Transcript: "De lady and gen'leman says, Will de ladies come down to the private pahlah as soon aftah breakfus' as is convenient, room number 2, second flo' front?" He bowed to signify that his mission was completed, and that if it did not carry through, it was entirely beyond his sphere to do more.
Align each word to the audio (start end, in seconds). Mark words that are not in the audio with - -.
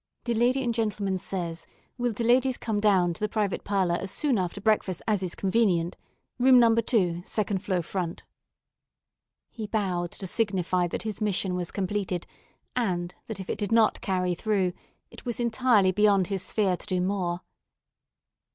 "De 0.23 0.33
lady 0.33 0.63
and 0.63 0.73
gen'leman 0.73 1.19
says, 1.19 1.67
Will 1.95 2.11
de 2.11 2.23
ladies 2.23 2.57
come 2.57 2.79
down 2.79 3.13
to 3.13 3.19
the 3.19 3.29
private 3.29 3.63
pahlah 3.63 3.99
as 3.99 4.09
soon 4.09 4.37
aftah 4.37 4.59
breakfus' 4.59 4.99
as 5.07 5.21
is 5.21 5.35
convenient, 5.35 5.95
room 6.39 6.57
number 6.57 6.81
2, 6.81 7.21
second 7.23 7.59
flo' 7.59 7.83
front?" 7.83 8.23
He 9.51 9.67
bowed 9.67 10.09
to 10.13 10.25
signify 10.25 10.87
that 10.87 11.03
his 11.03 11.21
mission 11.21 11.53
was 11.53 11.69
completed, 11.69 12.25
and 12.75 13.13
that 13.27 13.39
if 13.39 13.47
it 13.47 13.59
did 13.59 13.71
not 13.71 14.01
carry 14.01 14.33
through, 14.33 14.73
it 15.11 15.23
was 15.23 15.39
entirely 15.39 15.91
beyond 15.91 16.25
his 16.29 16.41
sphere 16.41 16.75
to 16.77 16.87
do 16.87 16.99
more. 16.99 17.41